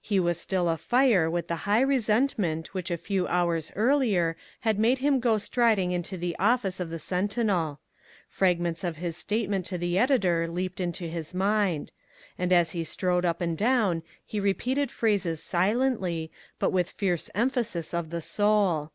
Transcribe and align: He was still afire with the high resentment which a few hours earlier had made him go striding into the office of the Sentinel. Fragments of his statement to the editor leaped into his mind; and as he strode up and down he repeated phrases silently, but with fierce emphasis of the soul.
He 0.00 0.18
was 0.18 0.40
still 0.40 0.68
afire 0.68 1.30
with 1.30 1.46
the 1.46 1.54
high 1.62 1.82
resentment 1.82 2.74
which 2.74 2.90
a 2.90 2.96
few 2.96 3.28
hours 3.28 3.70
earlier 3.76 4.36
had 4.62 4.76
made 4.76 4.98
him 4.98 5.20
go 5.20 5.38
striding 5.38 5.92
into 5.92 6.16
the 6.16 6.34
office 6.36 6.80
of 6.80 6.90
the 6.90 6.98
Sentinel. 6.98 7.78
Fragments 8.28 8.82
of 8.82 8.96
his 8.96 9.16
statement 9.16 9.64
to 9.66 9.78
the 9.78 9.96
editor 9.96 10.48
leaped 10.48 10.80
into 10.80 11.04
his 11.06 11.32
mind; 11.32 11.92
and 12.36 12.52
as 12.52 12.72
he 12.72 12.82
strode 12.82 13.24
up 13.24 13.40
and 13.40 13.56
down 13.56 14.02
he 14.26 14.40
repeated 14.40 14.90
phrases 14.90 15.40
silently, 15.40 16.32
but 16.58 16.72
with 16.72 16.90
fierce 16.90 17.30
emphasis 17.32 17.94
of 17.94 18.10
the 18.10 18.20
soul. 18.20 18.90